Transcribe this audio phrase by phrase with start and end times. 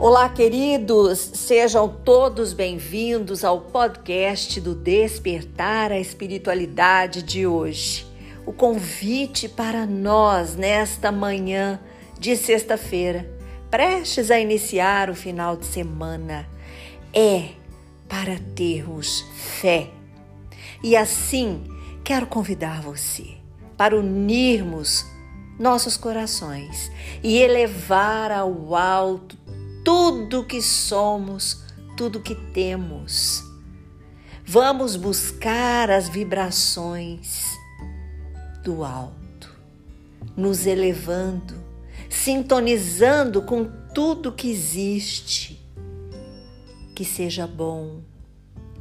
[0.00, 8.06] Olá, queridos, sejam todos bem-vindos ao podcast do Despertar a Espiritualidade de hoje.
[8.46, 11.80] O convite para nós nesta manhã
[12.16, 13.28] de sexta-feira,
[13.72, 16.48] prestes a iniciar o final de semana,
[17.12, 17.48] é
[18.08, 19.90] para termos fé.
[20.80, 21.64] E assim,
[22.04, 23.34] quero convidar você
[23.76, 25.04] para unirmos
[25.58, 26.88] nossos corações
[27.20, 29.36] e elevar ao alto
[29.88, 31.62] tudo que somos,
[31.96, 33.42] tudo que temos.
[34.44, 37.42] Vamos buscar as vibrações
[38.62, 39.50] do alto,
[40.36, 41.54] nos elevando,
[42.10, 43.64] sintonizando com
[43.94, 45.58] tudo que existe,
[46.94, 48.02] que seja bom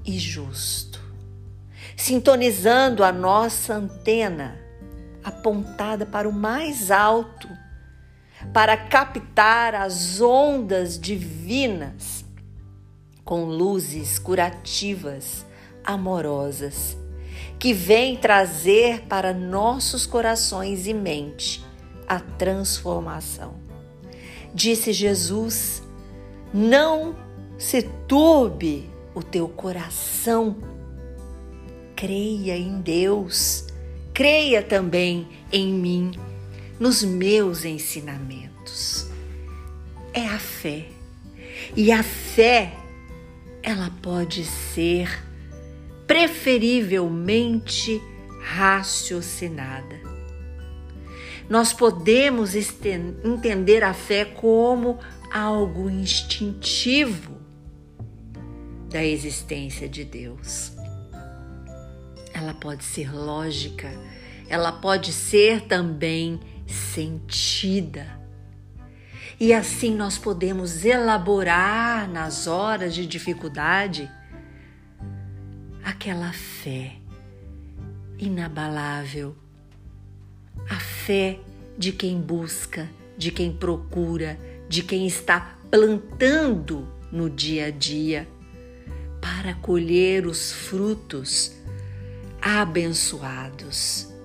[0.03, 0.99] e justo,
[1.95, 4.59] sintonizando a nossa antena
[5.23, 7.47] apontada para o mais alto
[8.53, 12.25] para captar as ondas divinas
[13.23, 15.45] com luzes curativas,
[15.83, 16.97] amorosas,
[17.59, 21.63] que vêm trazer para nossos corações e mente
[22.07, 23.55] a transformação.
[24.53, 25.83] Disse Jesus:
[26.53, 27.15] Não
[27.57, 30.55] se turbe o teu coração.
[31.95, 33.65] Creia em Deus,
[34.13, 36.11] creia também em mim
[36.79, 39.07] nos meus ensinamentos.
[40.13, 40.87] É a fé.
[41.75, 42.73] E a fé,
[43.63, 45.23] ela pode ser
[46.05, 48.01] preferivelmente
[48.41, 49.99] raciocinada.
[51.49, 54.99] Nós podemos entender a fé como
[55.31, 57.37] algo instintivo
[58.89, 60.71] da existência de Deus.
[62.33, 63.89] Ela pode ser lógica,
[64.49, 68.19] ela pode ser também sentida.
[69.39, 74.09] E assim nós podemos elaborar nas horas de dificuldade
[75.83, 76.95] aquela fé
[78.17, 79.35] inabalável,
[80.69, 81.39] a fé
[81.77, 88.27] de quem busca, de quem procura, de quem está plantando no dia a dia
[89.21, 91.55] para colher os frutos
[92.41, 94.16] abençoados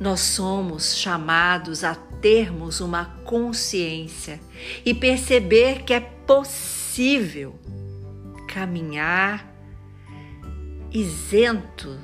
[0.00, 4.40] nós somos chamados a termos uma consciência
[4.84, 7.58] e perceber que é possível
[8.46, 9.52] caminhar
[10.92, 11.98] isento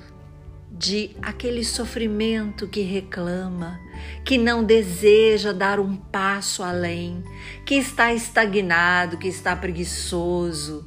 [0.71, 3.81] de aquele sofrimento que reclama,
[4.25, 7.23] que não deseja dar um passo além,
[7.65, 10.87] que está estagnado, que está preguiçoso,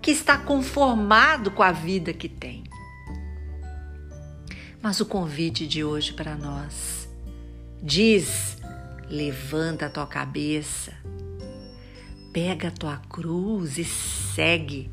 [0.00, 2.67] que está conformado com a vida que tem.
[4.80, 7.08] Mas o convite de hoje para nós
[7.82, 8.56] diz:
[9.08, 10.92] levanta a tua cabeça,
[12.32, 14.90] pega a tua cruz e segue.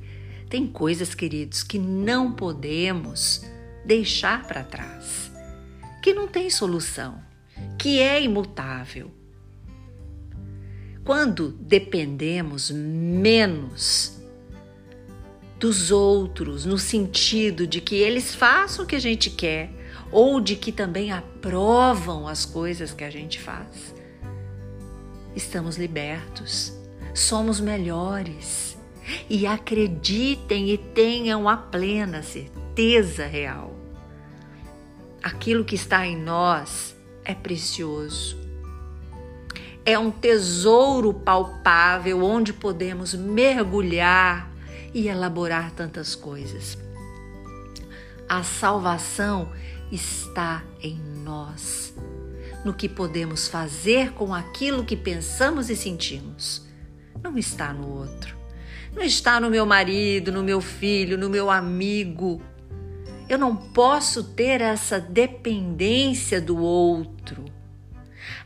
[0.49, 3.43] Tem coisas, queridos, que não podemos
[3.85, 5.31] deixar para trás,
[6.01, 7.21] que não tem solução,
[7.77, 9.11] que é imutável.
[11.03, 14.14] Quando dependemos menos
[15.59, 19.69] dos outros, no sentido de que eles façam o que a gente quer
[20.11, 23.93] ou de que também aprovam as coisas que a gente faz.
[25.35, 26.73] Estamos libertos,
[27.13, 28.77] somos melhores
[29.29, 33.73] e acreditem e tenham a plena certeza real.
[35.21, 38.37] Aquilo que está em nós é precioso.
[39.83, 44.54] É um tesouro palpável onde podemos mergulhar
[44.95, 46.77] e elaborar tantas coisas.
[48.29, 49.51] A salvação
[49.91, 51.93] está em nós,
[52.63, 56.65] no que podemos fazer com aquilo que pensamos e sentimos.
[57.21, 58.37] Não está no outro.
[58.95, 62.41] Não está no meu marido, no meu filho, no meu amigo.
[63.27, 67.43] Eu não posso ter essa dependência do outro.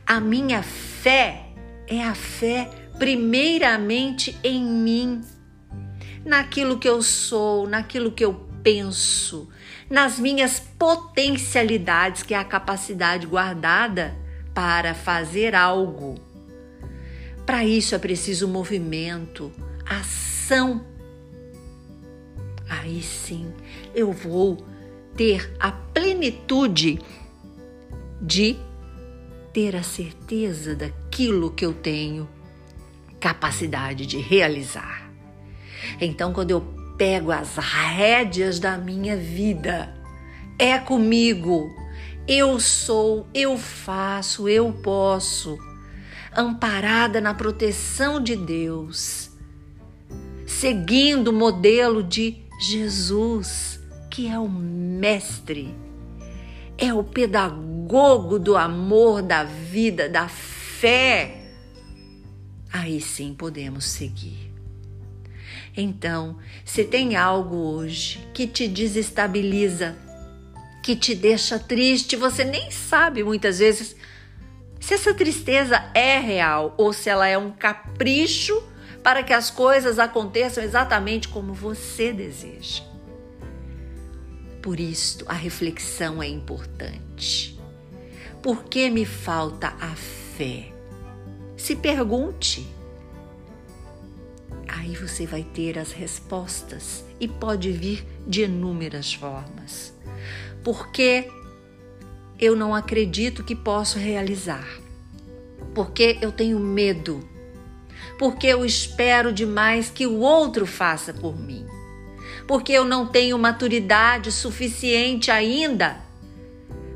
[0.04, 1.46] A minha fé
[1.86, 5.22] é a fé primeiramente em mim
[6.24, 9.48] naquilo que eu sou, naquilo que eu penso,
[9.88, 14.16] nas minhas potencialidades, que é a capacidade guardada
[14.54, 16.16] para fazer algo.
[17.46, 19.50] Para isso é preciso movimento,
[19.84, 20.84] ação.
[22.68, 23.52] Aí sim
[23.94, 24.64] eu vou
[25.16, 27.00] ter a plenitude
[28.22, 28.56] de
[29.52, 32.28] ter a certeza daquilo que eu tenho
[33.18, 34.99] capacidade de realizar.
[35.98, 36.60] Então, quando eu
[36.98, 39.94] pego as rédeas da minha vida,
[40.58, 41.74] é comigo.
[42.28, 45.58] Eu sou, eu faço, eu posso.
[46.36, 49.30] amparada na proteção de Deus,
[50.46, 55.74] seguindo o modelo de Jesus, que é o Mestre,
[56.78, 61.50] é o pedagogo do amor, da vida, da fé.
[62.72, 64.49] Aí sim podemos seguir.
[65.76, 69.96] Então, se tem algo hoje que te desestabiliza,
[70.82, 73.94] que te deixa triste, você nem sabe muitas vezes
[74.80, 78.62] se essa tristeza é real ou se ela é um capricho
[79.02, 82.82] para que as coisas aconteçam exatamente como você deseja.
[84.62, 87.58] Por isso, a reflexão é importante.
[88.42, 89.94] Por que me falta a
[90.36, 90.72] fé?
[91.56, 92.66] Se pergunte.
[94.68, 99.92] Aí você vai ter as respostas e pode vir de inúmeras formas.
[100.62, 101.28] Porque
[102.38, 104.66] eu não acredito que posso realizar.
[105.74, 107.28] Porque eu tenho medo.
[108.18, 111.66] Porque eu espero demais que o outro faça por mim.
[112.46, 116.00] Porque eu não tenho maturidade suficiente ainda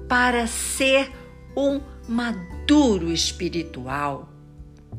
[0.08, 1.12] para ser
[1.56, 4.28] um maduro espiritual.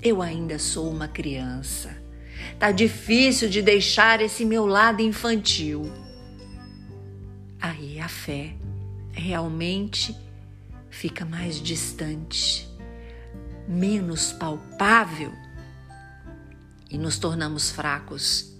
[0.01, 2.04] Eu ainda sou uma criança.
[2.59, 5.91] Tá difícil de deixar esse meu lado infantil.
[7.61, 8.55] Aí a fé
[9.11, 10.15] realmente
[10.89, 12.69] fica mais distante,
[13.67, 15.31] menos palpável
[16.89, 18.53] e nos tornamos fracos.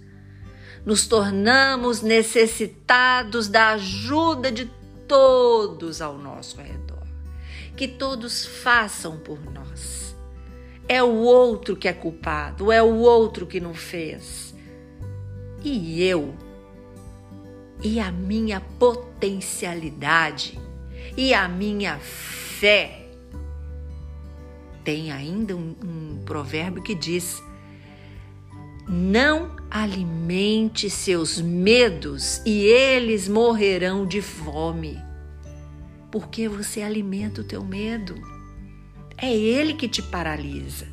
[0.84, 4.70] Nos tornamos necessitados da ajuda de
[5.08, 7.06] todos ao nosso redor.
[7.76, 10.15] Que todos façam por nós.
[10.88, 14.54] É o outro que é culpado, é o outro que não fez.
[15.64, 16.34] E eu,
[17.82, 20.58] e a minha potencialidade,
[21.16, 23.08] e a minha fé.
[24.84, 27.42] Tem ainda um, um provérbio que diz:
[28.88, 34.96] Não alimente seus medos e eles morrerão de fome.
[36.12, 38.35] Porque você alimenta o teu medo.
[39.18, 40.86] É ele que te paralisa.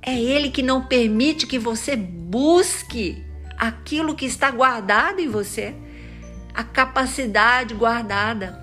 [0.00, 3.24] É ele que não permite que você busque
[3.56, 5.74] aquilo que está guardado em você
[6.54, 8.62] a capacidade guardada.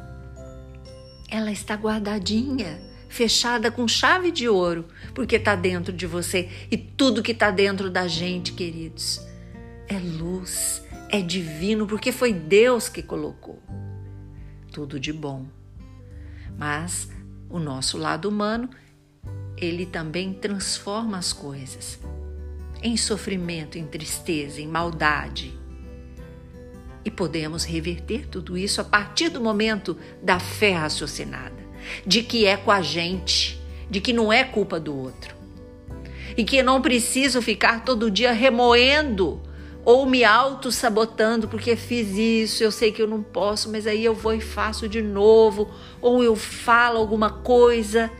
[1.30, 2.80] Ela está guardadinha,
[3.10, 7.90] fechada com chave de ouro, porque está dentro de você e tudo que está dentro
[7.90, 9.22] da gente, queridos,
[9.88, 13.62] é luz, é divino, porque foi Deus que colocou.
[14.72, 15.46] Tudo de bom.
[16.58, 17.10] Mas
[17.52, 18.70] o nosso lado humano,
[19.58, 22.00] ele também transforma as coisas
[22.82, 25.54] em sofrimento, em tristeza, em maldade,
[27.04, 31.62] e podemos reverter tudo isso a partir do momento da fé raciocinada,
[32.06, 33.60] de que é com a gente,
[33.90, 35.36] de que não é culpa do outro.
[36.38, 39.42] E que não preciso ficar todo dia remoendo
[39.84, 44.14] ou me auto-sabotando porque fiz isso, eu sei que eu não posso, mas aí eu
[44.14, 48.12] vou e faço de novo, ou eu falo alguma coisa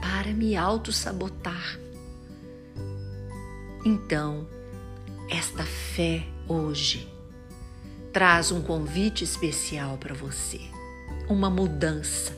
[0.00, 1.78] para me auto-sabotar.
[3.84, 4.46] Então,
[5.30, 7.08] esta fé hoje
[8.12, 10.60] traz um convite especial para você,
[11.28, 12.32] uma mudança,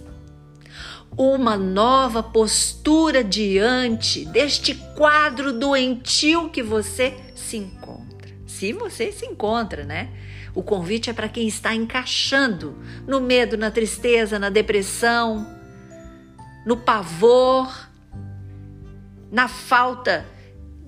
[1.16, 8.28] uma nova postura diante deste quadro doentio que você se encontra.
[8.46, 10.10] Se você se encontra, né?
[10.54, 12.76] O convite é para quem está encaixando
[13.06, 15.46] no medo, na tristeza, na depressão,
[16.64, 17.88] no pavor,
[19.30, 20.26] na falta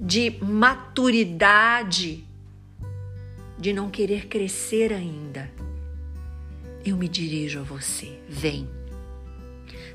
[0.00, 2.25] de maturidade
[3.59, 5.50] de não querer crescer ainda,
[6.85, 8.21] eu me dirijo a você.
[8.28, 8.69] Vem.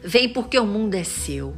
[0.03, 1.55] Vem porque o mundo é seu.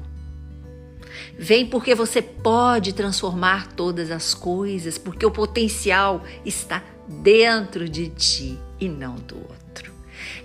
[1.38, 8.58] Vem porque você pode transformar todas as coisas, porque o potencial está dentro de ti
[8.80, 9.94] e não do outro.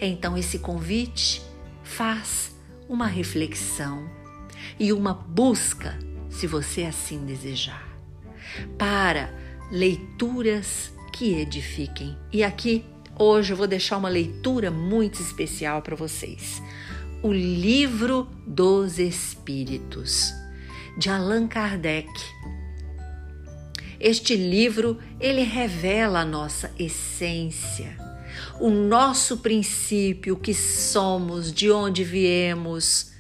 [0.00, 1.42] Então, esse convite
[1.82, 2.54] faz
[2.88, 4.08] uma reflexão
[4.78, 5.96] e uma busca,
[6.28, 7.86] se você assim desejar,
[8.76, 9.32] para
[9.70, 12.16] leituras que edifiquem.
[12.32, 12.84] E aqui,
[13.18, 16.62] hoje, eu vou deixar uma leitura muito especial para vocês.
[17.22, 20.32] O Livro dos Espíritos,
[20.96, 22.08] de Allan Kardec.
[23.98, 27.96] Este livro, ele revela a nossa essência,
[28.58, 33.12] o nosso princípio, o que somos, de onde viemos,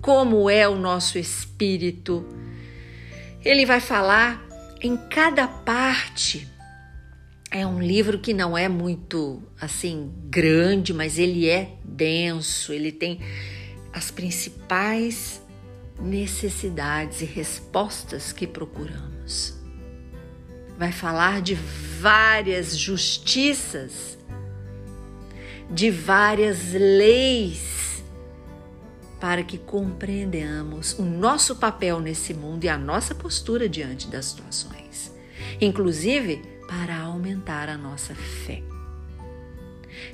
[0.00, 2.26] como é o nosso espírito.
[3.44, 4.44] Ele vai falar
[4.80, 6.48] em cada parte
[7.50, 13.20] é um livro que não é muito assim grande, mas ele é denso, ele tem
[13.92, 15.40] as principais
[16.00, 19.54] necessidades e respostas que procuramos.
[20.78, 21.54] Vai falar de
[22.00, 24.16] várias justiças,
[25.70, 28.02] de várias leis,
[29.20, 35.12] para que compreendamos o nosso papel nesse mundo e a nossa postura diante das situações,
[35.60, 38.62] inclusive para aumentar a nossa fé.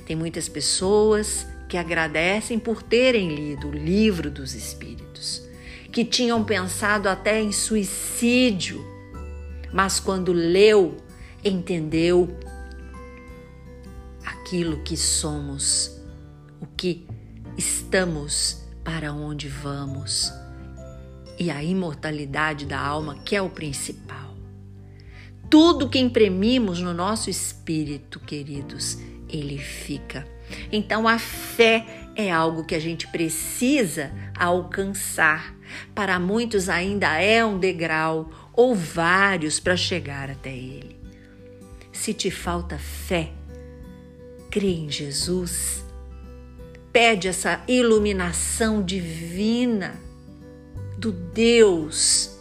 [0.05, 5.04] Tem muitas pessoas que agradecem por terem lido o livro dos Espíritos,
[5.95, 8.85] que tinham pensado até em suicídio,
[9.71, 10.97] mas quando leu,
[11.41, 12.37] entendeu
[14.25, 15.97] aquilo que somos,
[16.59, 17.07] o que
[17.57, 20.33] estamos, para onde vamos
[21.39, 24.35] e a imortalidade da alma, que é o principal.
[25.49, 28.97] Tudo que imprimimos no nosso espírito, queridos,
[29.29, 30.27] ele fica.
[30.73, 35.53] Então a fé é algo que a gente precisa alcançar.
[35.93, 40.95] Para muitos ainda é um degrau ou vários para chegar até ele.
[41.91, 43.31] Se te falta fé,
[44.49, 45.83] crê em Jesus.
[46.93, 49.95] Pede essa iluminação divina
[50.97, 52.39] do Deus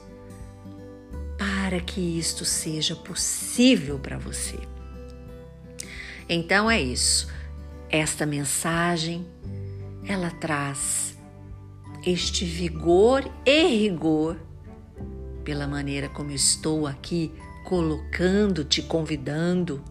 [1.36, 4.58] para que isto seja possível para você.
[6.28, 7.28] Então é isso.
[7.90, 9.26] Esta mensagem
[10.06, 11.18] ela traz
[12.04, 14.38] este vigor e rigor
[15.42, 17.32] pela maneira como estou aqui
[17.64, 19.82] colocando, te convidando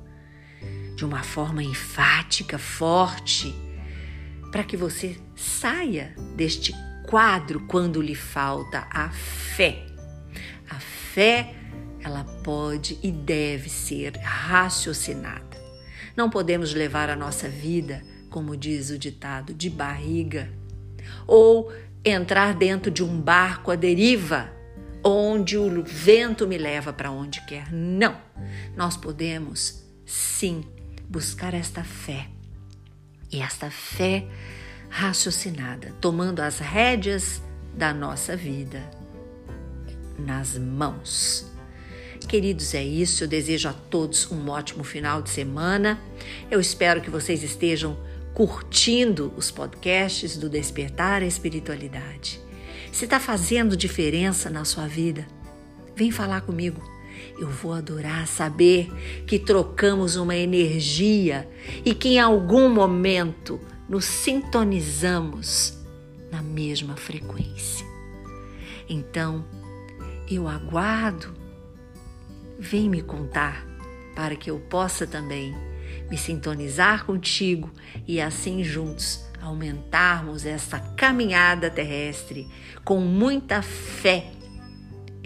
[0.96, 3.54] de uma forma enfática, forte,
[4.52, 6.74] para que você saia deste
[7.08, 9.86] quadro quando lhe falta a fé.
[10.70, 11.56] A fé,
[12.00, 15.58] ela pode e deve ser raciocinada.
[16.16, 20.50] Não podemos levar a nossa vida, como diz o ditado, de barriga,
[21.28, 21.72] ou
[22.04, 24.52] entrar dentro de um barco à deriva,
[25.04, 27.72] onde o vento me leva para onde quer.
[27.72, 28.20] Não!
[28.76, 30.64] Nós podemos, sim,
[31.08, 32.28] buscar esta fé.
[33.32, 34.26] E esta fé
[34.90, 37.40] raciocinada, tomando as rédeas
[37.76, 38.82] da nossa vida
[40.18, 41.46] nas mãos.
[42.28, 43.26] Queridos, é isso.
[43.26, 46.02] Eu desejo a todos um ótimo final de semana.
[46.50, 47.96] Eu espero que vocês estejam
[48.34, 52.40] curtindo os podcasts do Despertar a Espiritualidade.
[52.92, 55.28] Se está fazendo diferença na sua vida,
[55.96, 56.82] vem falar comigo.
[57.40, 58.92] Eu vou adorar saber
[59.26, 61.50] que trocamos uma energia
[61.86, 65.78] e que em algum momento nos sintonizamos
[66.32, 67.86] na mesma frequência.
[68.90, 69.46] Então,
[70.30, 71.44] eu aguardo
[72.60, 73.66] Vem me contar
[74.16, 75.54] para que eu possa também
[76.14, 77.72] me sintonizar contigo
[78.08, 82.48] e assim juntos aumentarmos essa caminhada terrestre
[82.86, 84.28] com muita fé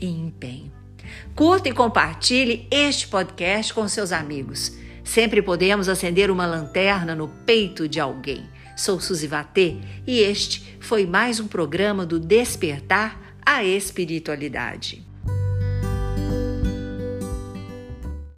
[0.01, 0.71] e empenho.
[1.35, 4.77] Curta e compartilhe este podcast com seus amigos.
[5.03, 8.45] Sempre podemos acender uma lanterna no peito de alguém.
[8.77, 9.75] Sou Suzy Vatê
[10.05, 15.06] e este foi mais um programa do Despertar a Espiritualidade.